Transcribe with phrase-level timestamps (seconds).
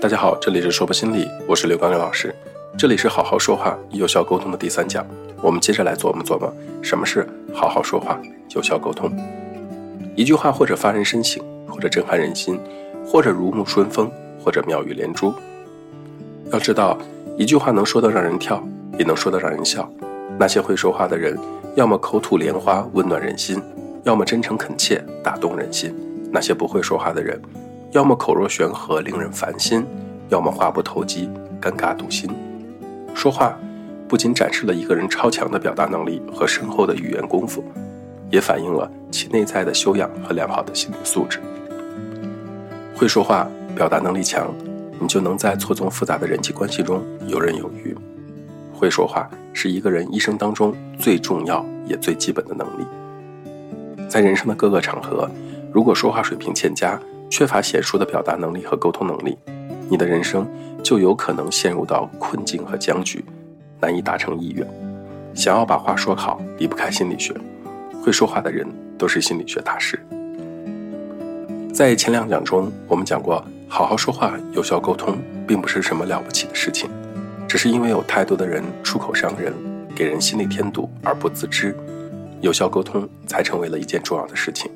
[0.00, 2.32] 大家好，这里是说博心理，我是刘刚刘老师。
[2.78, 5.04] 这里是好好说话、有效沟通的第三讲，
[5.42, 8.16] 我们接着来琢磨琢磨，什么是好好说话、
[8.50, 9.10] 有效沟通。
[10.14, 12.60] 一句话或者发人深省，或者震撼人心，
[13.04, 14.08] 或者如沐春风，
[14.40, 15.34] 或者妙语连珠。
[16.52, 16.96] 要知道，
[17.36, 18.62] 一句话能说得让人跳，
[19.00, 19.90] 也能说得让人笑。
[20.38, 21.36] 那些会说话的人，
[21.74, 23.60] 要么口吐莲花温暖人心，
[24.04, 25.92] 要么真诚恳切打动人心。
[26.30, 27.40] 那些不会说话的人，
[27.92, 29.84] 要么口若悬河令人烦心，
[30.28, 31.28] 要么话不投机
[31.60, 32.28] 尴尬堵心。
[33.14, 33.58] 说话
[34.06, 37.64] 不仅展示了一个人超强的表达能力和深厚的语言功夫，
[38.30, 41.40] 也反映了其内在的修养和良好的心理素质。
[42.94, 44.52] 会说话、表达能力强，
[45.00, 47.96] 你就能在错综复杂的人际关系中游刃有余。
[48.74, 52.84] 会说话是一个人一生当中最重要也最基本的能力。
[54.08, 55.28] 在人生的各个场合，
[55.72, 59.36] 如果说话水平欠佳，缺乏写书的表达能力和沟通能力，
[59.88, 60.48] 你的人生
[60.82, 63.24] 就有可能陷入到困境和僵局，
[63.80, 64.66] 难以达成意愿。
[65.34, 67.34] 想要把话说好，离不开心理学。
[68.02, 69.98] 会说话的人都是心理学大师。
[71.72, 76.88] 在前两讲中，我们讲过，好好说话、有效沟通，并不是什么了不起的事情。
[77.46, 79.52] 只是因为有太多的人出口伤人，
[79.94, 81.76] 给人心里添堵而不自知，
[82.40, 84.70] 有效沟通才成为了一件重要的事情。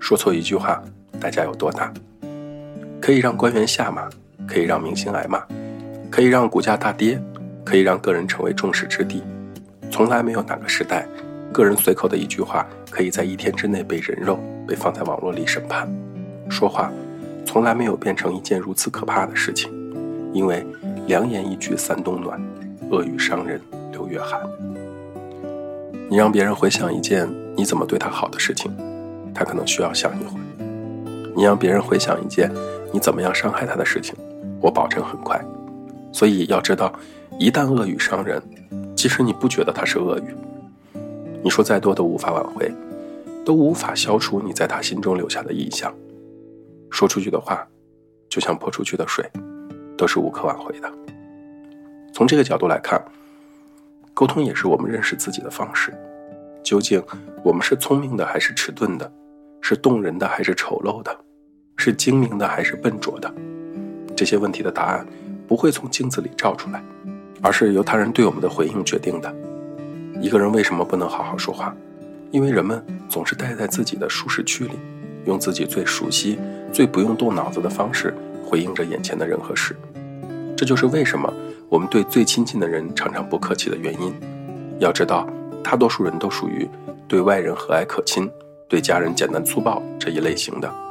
[0.00, 0.82] 说错一句话，
[1.20, 1.92] 代价有多大？
[3.00, 4.08] 可以让官员下马，
[4.46, 5.42] 可以让明星挨骂，
[6.10, 7.20] 可以让股价大跌，
[7.64, 9.22] 可以让个人成为众矢之的。
[9.90, 11.06] 从来没有哪个时代，
[11.52, 15.88] 个人随口的一句话，可以在一天之内被人肉，被放在网络里审判。
[16.48, 16.92] 说话，
[17.44, 19.70] 从来没有变成一件如此可怕的事情，
[20.32, 20.66] 因为。
[21.08, 22.38] 良言一句三冬暖，
[22.90, 23.58] 恶语伤人
[23.92, 24.42] 六月寒。
[26.10, 28.70] 你让别人回想一件你怎么对他好的事情，
[29.34, 30.38] 他可能需要想一会；
[31.38, 32.52] 你让别人回想一件
[32.92, 34.12] 你怎么样伤害他的事情，
[34.60, 35.40] 我保证很快。
[36.12, 36.92] 所以要知道，
[37.38, 38.42] 一旦恶语伤人，
[38.96, 40.34] 即使你不觉得他是恶语，
[41.40, 42.68] 你说再多都无法挽回，
[43.44, 45.94] 都无法消除你在他心中留下的印象。
[46.90, 47.64] 说出去的话，
[48.28, 49.24] 就像泼出去的水。
[49.96, 50.88] 都是无可挽回的。
[52.14, 53.04] 从这个角度来看，
[54.14, 55.92] 沟通也是我们认识自己的方式。
[56.62, 57.02] 究竟
[57.42, 59.12] 我们是聪明的还是迟钝的？
[59.60, 61.10] 是动人的还是丑陋的？
[61.78, 63.32] 是精明的还是笨拙的？
[64.16, 65.06] 这些问题的答案
[65.46, 66.82] 不会从镜子里照出来，
[67.40, 69.34] 而是由他人对我们的回应决定的。
[70.20, 71.74] 一个人为什么不能好好说话？
[72.32, 74.72] 因为人们总是待在自己的舒适区里，
[75.24, 76.36] 用自己最熟悉、
[76.72, 78.12] 最不用动脑子的方式。
[78.44, 79.76] 回应着眼前的人和事，
[80.56, 81.32] 这就是为什么
[81.68, 84.12] 我们对最亲近的人常常不客气的原因。
[84.78, 85.28] 要知道，
[85.62, 86.66] 大多数人都属于
[87.06, 88.28] 对外人和蔼可亲，
[88.66, 90.87] 对家人简单粗暴这一类型的。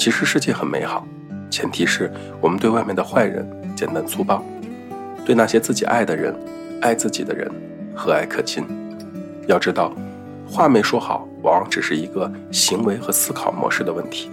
[0.00, 1.06] 其实世界很美好，
[1.50, 3.46] 前提是我们对外面的坏人
[3.76, 4.42] 简单粗暴，
[5.26, 6.34] 对那些自己爱的人、
[6.80, 7.46] 爱自己的人
[7.94, 8.64] 和蔼可亲。
[9.46, 9.92] 要知道，
[10.48, 14.30] 话没说好，往往只是一个行为和思考模式的问题。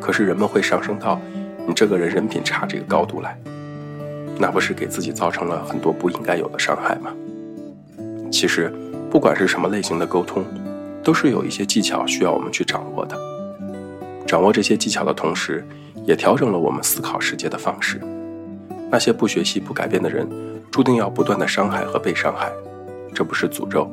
[0.00, 1.20] 可是人们会上升到。
[1.68, 3.36] 你这个人人品差这个高度来，
[4.38, 7.12] 那不是给自己造成了很多不应该有的伤害吗？
[8.30, 8.72] 其实，
[9.08, 10.44] 不管是什么类型的沟通，
[11.02, 13.16] 都是有一些技巧需要我们去掌握的。
[14.36, 15.66] 掌握这些技巧的同时，
[16.04, 17.98] 也调整了我们思考世界的方式。
[18.90, 20.28] 那些不学习、不改变的人，
[20.70, 22.52] 注定要不断的伤害和被伤害。
[23.14, 23.90] 这不是诅咒，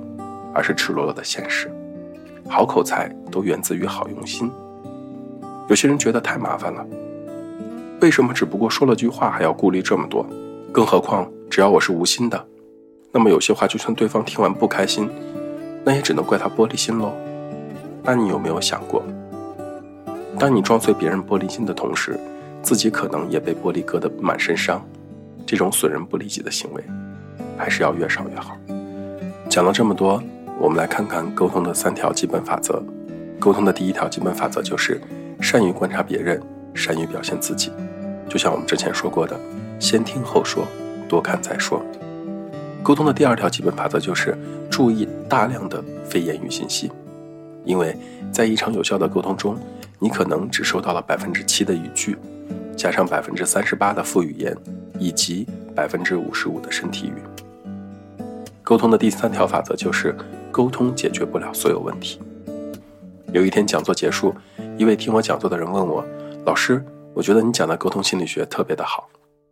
[0.53, 1.71] 而是赤裸裸的现实。
[2.49, 4.51] 好口才都源自于好用心。
[5.69, 6.85] 有些人觉得太麻烦了。
[8.01, 10.27] 为什么只不过说了句话还要顾虑这么多？
[10.73, 12.45] 更何况只要我是无心的，
[13.13, 15.09] 那么有些话就算对方听完不开心，
[15.85, 17.13] 那也只能怪他玻璃心喽。
[18.03, 19.01] 那你有没有想过，
[20.39, 22.19] 当你撞碎别人玻璃心的同时，
[22.61, 24.83] 自己可能也被玻璃割得满身伤？
[25.45, 26.83] 这种损人不利己的行为，
[27.57, 28.57] 还是要越少越好。
[29.49, 30.21] 讲了这么多，
[30.59, 32.81] 我们来看看沟通的三条基本法则。
[33.39, 35.01] 沟通的第一条基本法则就是
[35.41, 36.41] 善于观察别人，
[36.73, 37.71] 善于表现自己。
[38.29, 39.37] 就像我们之前说过的，
[39.79, 40.65] 先听后说，
[41.09, 41.81] 多看再说。
[42.81, 44.37] 沟通的第二条基本法则就是
[44.69, 46.91] 注意大量的非言语信息，
[47.65, 47.95] 因为
[48.31, 49.57] 在一场有效的沟通中，
[50.03, 52.17] 你可能只收到了百分之七的语句，
[52.75, 54.53] 加上百分之三十八的副语言，
[54.99, 57.13] 以及百分之五十五的身体语。
[58.63, 60.13] 沟通的第三条法则就是
[60.51, 62.19] 沟通解决不了所有问题。
[63.31, 64.35] 有一天讲座结束，
[64.77, 66.03] 一位听我讲座的人问我，
[66.45, 66.83] 老师。
[67.13, 69.07] 我觉得你讲的沟通心理学特别的好，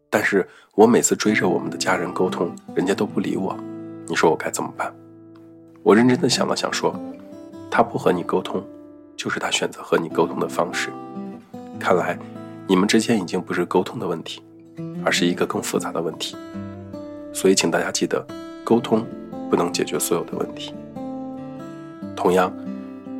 [0.09, 0.45] 但是
[0.75, 3.55] 我每次追着我们的家人沟通，人家都不理我，
[4.05, 4.93] 你说我该怎么办？
[5.81, 6.93] 我认真的想了想，说，
[7.69, 8.61] 他不和你沟通，
[9.15, 10.89] 就是他选择和你沟通的方式。
[11.79, 12.17] 看来，
[12.67, 14.41] 你们之间已经不是沟通的问题，
[15.03, 16.35] 而是一个更复杂的问题。
[17.33, 18.25] 所以，请大家记得，
[18.63, 19.05] 沟通
[19.49, 20.73] 不能解决所有的问题。
[22.15, 22.53] 同样，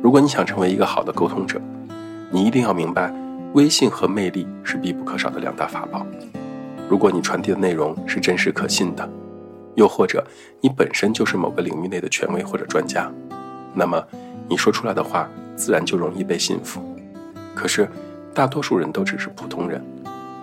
[0.02, 1.60] 如果你想成为一个好的沟通者，
[2.30, 3.12] 你一定要明白，
[3.54, 6.06] 微信和魅力是必不可少的两大法宝。
[6.88, 9.08] 如果你传递的内容是真实可信的，
[9.74, 10.22] 又或者
[10.60, 13.10] 你本身就是某个领域内的权威或者专家，
[13.74, 14.02] 那么
[14.48, 16.80] 你说出来的话自然就容易被信服。
[17.54, 17.88] 可是，
[18.34, 19.84] 大多数人都只是普通人，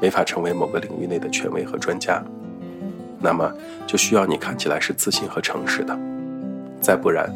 [0.01, 2.23] 没法成为某个领域内的权威和专家。
[3.19, 3.51] 那么，
[3.85, 5.97] 就需要你看起来是自信和诚实的。
[6.79, 7.29] 再不然，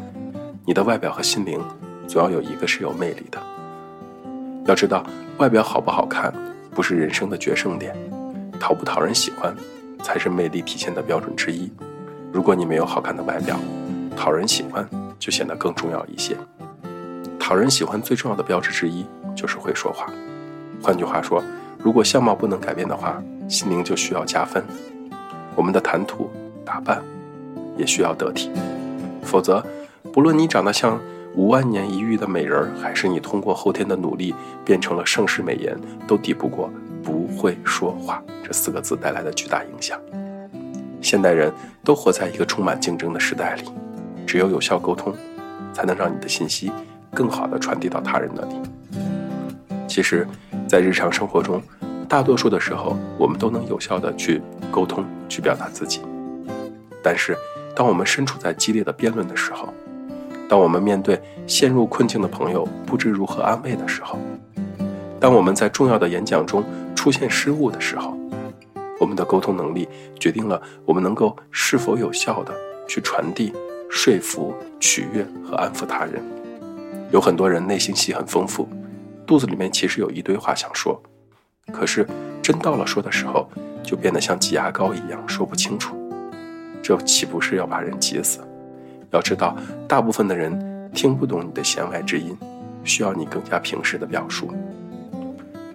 [0.64, 1.60] 你的外表和心灵
[2.08, 3.38] 总要有一个是有魅力的。
[4.66, 5.04] 要知道，
[5.36, 6.32] 外表好不好看
[6.70, 7.94] 不是人生的决胜点，
[8.58, 9.54] 讨不讨人喜欢
[10.02, 11.70] 才是魅力体现的标准之一。
[12.32, 13.58] 如果你没有好看的外表，
[14.16, 14.88] 讨人喜欢
[15.18, 16.34] 就显得更重要一些。
[17.46, 19.04] 讨人喜欢最重要的标志之一
[19.36, 20.10] 就是会说话。
[20.82, 21.44] 换句话说，
[21.78, 24.64] 如果相貌不能改变的话，心灵就需要加分。
[25.54, 26.30] 我们的谈吐、
[26.64, 27.02] 打扮
[27.76, 28.50] 也需要得体，
[29.22, 29.62] 否则，
[30.10, 30.98] 不论你长得像
[31.34, 36.70] 五万年一遇的美人，还是你通过后天的努力变成了盛世美颜，都抵不过
[37.04, 40.00] “不会说话”这四个字带来的巨大影响。
[41.02, 41.52] 现代人
[41.84, 43.64] 都活在一个充满竞争的时代里，
[44.26, 45.14] 只有有效沟通，
[45.74, 46.72] 才能让你的信息
[47.14, 48.54] 更好地传递到他人那里。
[49.86, 50.26] 其实，
[50.68, 51.62] 在日常生活中，
[52.08, 56.00] 大多数的时候，我们都能有效地去沟通、去表达自己。
[57.02, 57.36] 但是，
[57.76, 59.72] 当我们身处在激烈的辩论的时候，
[60.48, 64.18] 当我们面对陷入困境的朋友不知如何安慰的时候，
[65.20, 66.64] 当我们在重要的演讲中
[66.94, 68.16] 出现失误的时候，
[69.00, 69.88] 我们的沟通能力
[70.18, 72.52] 决定了我们能够是否有效地
[72.88, 73.52] 去传递、
[73.90, 76.22] 说服、取悦和安抚他人。
[77.14, 78.68] 有很多人内心戏很丰富，
[79.24, 81.00] 肚子里面其实有一堆话想说。
[81.72, 82.04] 可是，
[82.42, 83.48] 真到了说的时候，
[83.84, 85.94] 就变得像挤牙膏一样说不清楚，
[86.82, 88.40] 这岂不是要把人急死？
[89.12, 89.56] 要知道，
[89.86, 92.36] 大部分的人听不懂你的弦外之音，
[92.82, 94.52] 需要你更加平实的表述。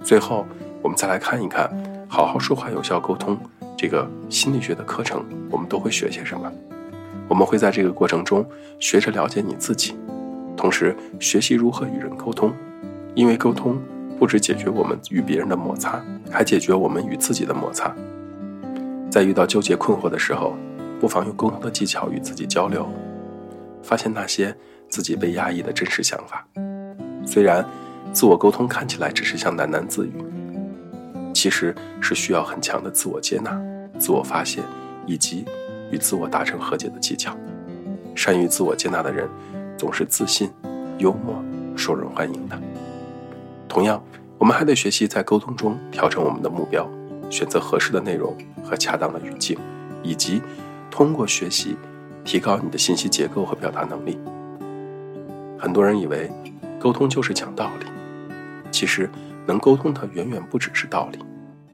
[0.03, 0.45] 最后，
[0.81, 1.71] 我们再来看一看，
[2.09, 3.39] 好好说话，有效沟通
[3.77, 6.51] 这个心理学的课程，我们都会学些什么？
[7.29, 8.45] 我们会在这个过程中
[8.77, 9.95] 学着了解你自己，
[10.59, 12.53] 同时学习如何与人沟通，
[13.15, 13.81] 因为沟通。
[14.19, 17.95] 不止解决我们与别人的摩擦，还解决我们与自己的摩擦。
[19.09, 20.57] 在遇到纠结困惑的时候，
[20.99, 22.85] 不妨用沟通的技巧与自己交流，
[23.81, 24.53] 发现那些
[24.89, 26.45] 自己被压抑的真实想法。
[27.25, 27.65] 虽然
[28.11, 30.11] 自我沟通看起来只是像喃喃自语，
[31.33, 33.57] 其实是需要很强的自我接纳、
[33.97, 34.61] 自我发现
[35.05, 35.45] 以及
[35.89, 37.33] 与自我达成和解的技巧。
[38.13, 39.29] 善于自我接纳的人，
[39.79, 40.51] 总是自信、
[40.97, 41.41] 幽默、
[41.73, 42.61] 受人欢迎的。
[43.65, 44.03] 同样，
[44.37, 46.85] 我们还得学习在沟通中调整我们的目标，
[47.29, 49.57] 选择合适的内容和恰当的语境，
[50.03, 50.41] 以及
[50.91, 51.77] 通过学习
[52.25, 54.19] 提高你的信息结构和表达能力。
[55.57, 56.29] 很多人以为
[56.77, 57.85] 沟通就是讲道理，
[58.71, 59.09] 其实
[59.45, 61.19] 能沟通的远远不只是道理，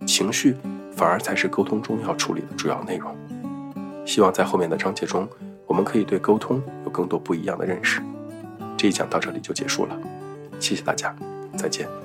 [0.06, 0.56] 情绪
[0.96, 3.16] 反而才是沟通中要处理的主要内容。
[4.06, 5.28] 希望在后面的章节中，
[5.66, 6.62] 我们可以对沟通
[6.96, 8.02] 更多不一样的认识。
[8.78, 10.00] 这一讲到这里就结束了，
[10.62, 11.14] 谢谢大家。
[11.58, 12.05] 再见。